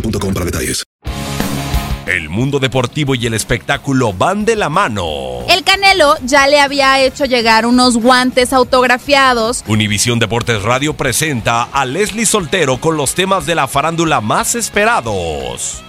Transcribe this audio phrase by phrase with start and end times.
[0.00, 0.84] boostmobile.com para detalles.
[2.06, 5.40] El mundo deportivo y el espectáculo van de la mano.
[5.48, 9.64] El Canelo ya le había hecho llegar unos guantes autografiados.
[9.66, 15.82] Univisión Deportes Radio presenta a Leslie Soltero con los temas de la farándula más esperados.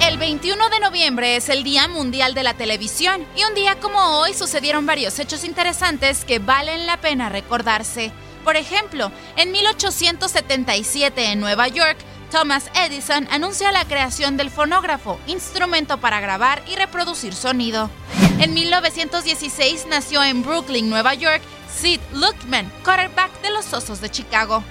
[0.00, 4.20] El 21 de noviembre es el Día Mundial de la Televisión y un día como
[4.20, 8.12] hoy sucedieron varios hechos interesantes que valen la pena recordarse.
[8.44, 11.96] Por ejemplo, en 1877 en Nueva York,
[12.30, 17.90] Thomas Edison anuncia la creación del fonógrafo, instrumento para grabar y reproducir sonido.
[18.38, 21.40] En 1916 nació en Brooklyn, Nueva York,
[21.74, 24.62] Sid Luckman, quarterback de los Osos de Chicago.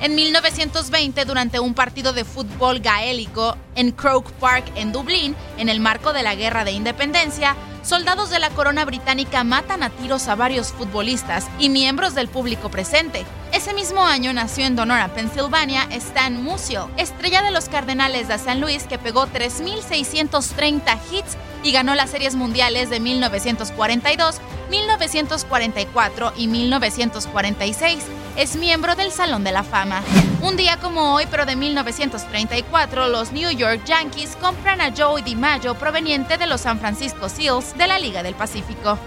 [0.00, 5.78] En 1920, durante un partido de fútbol gaélico en Croke Park, en Dublín, en el
[5.80, 10.34] marco de la Guerra de Independencia, soldados de la corona británica matan a tiros a
[10.34, 13.24] varios futbolistas y miembros del público presente.
[13.52, 18.60] Ese mismo año nació en Donora, Pensilvania, Stan Musial, estrella de los Cardenales de San
[18.60, 28.04] Luis que pegó 3.630 hits y ganó las series mundiales de 1942, 1944 y 1946.
[28.36, 30.02] Es miembro del Salón de la Fama.
[30.42, 35.74] Un día como hoy, pero de 1934, los New York Yankees compran a Joey DiMaggio
[35.74, 38.98] proveniente de los San Francisco Seals de la Liga del Pacífico.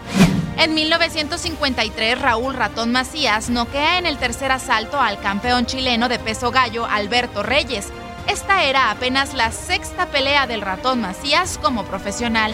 [0.58, 6.50] En 1953, Raúl Ratón Macías noquea en el tercer asalto al campeón chileno de peso
[6.50, 7.90] gallo Alberto Reyes.
[8.28, 12.54] Esta era apenas la sexta pelea del Ratón Macías como profesional.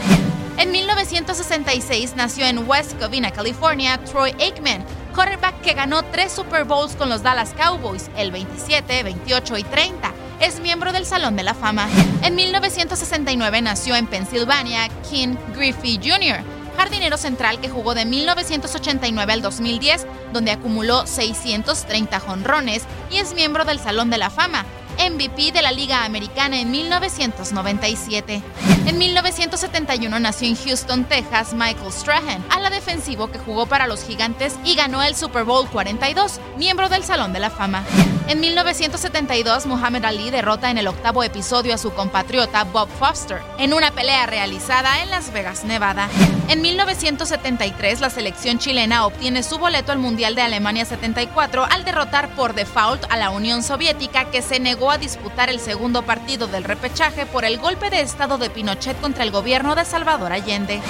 [0.58, 4.86] En 1966 nació en West Covina, California, Troy Aikman,
[5.16, 10.14] quarterback que ganó tres Super Bowls con los Dallas Cowboys, el 27, 28 y 30.
[10.40, 11.88] Es miembro del Salón de la Fama.
[12.22, 16.44] En 1969 nació en Pensilvania King Griffey Jr.,
[16.78, 23.66] jardinero central que jugó de 1989 al 2010, donde acumuló 630 jonrones y es miembro
[23.66, 24.66] del Salón de la Fama.
[24.98, 28.42] MVP de la Liga Americana en 1997.
[28.86, 34.56] En 1971 nació en Houston, Texas, Michael Strahan, ala defensivo que jugó para los Gigantes
[34.66, 37.84] y ganó el Super Bowl 42, miembro del Salón de la Fama.
[38.28, 43.74] En 1972, Muhammad Ali derrota en el octavo episodio a su compatriota Bob Foster en
[43.74, 46.10] una pelea realizada en Las Vegas, Nevada.
[46.48, 52.36] En 1973, la selección chilena obtiene su boleto al Mundial de Alemania 74 al derrotar
[52.36, 56.64] por default a la Unión Soviética que se negó a disputar el segundo partido del
[56.64, 60.82] repechaje por el golpe de estado de Pinochet contra el gobierno de Salvador Allende.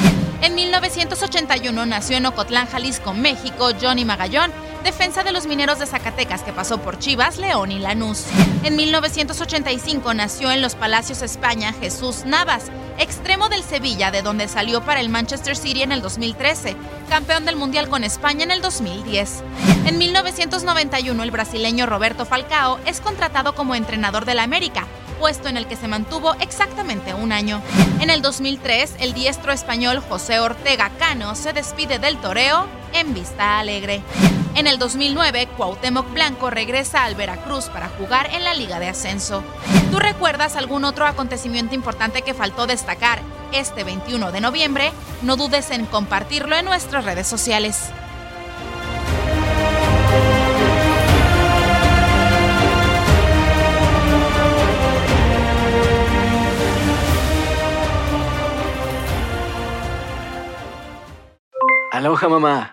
[0.41, 4.51] En 1981 nació en Ocotlán, Jalisco, México, Johnny Magallón,
[4.83, 8.25] defensa de los mineros de Zacatecas que pasó por Chivas, León y Lanús.
[8.63, 12.65] En 1985 nació en Los Palacios, España, Jesús Navas,
[12.97, 16.75] extremo del Sevilla, de donde salió para el Manchester City en el 2013,
[17.09, 19.43] campeón del Mundial con España en el 2010.
[19.85, 24.85] En 1991 el brasileño Roberto Falcao es contratado como entrenador del América,
[25.19, 27.61] puesto en el que se mantuvo exactamente un año.
[28.01, 33.59] En el 2003, el diestro español José Ortega Cano se despide del toreo en Vista
[33.59, 34.03] Alegre.
[34.55, 39.43] En el 2009, Cuauhtémoc Blanco regresa al Veracruz para jugar en la Liga de Ascenso.
[39.91, 43.19] ¿Tú recuerdas algún otro acontecimiento importante que faltó destacar
[43.51, 44.91] este 21 de noviembre?
[45.23, 47.89] No dudes en compartirlo en nuestras redes sociales.
[61.91, 62.72] Aloha mamá.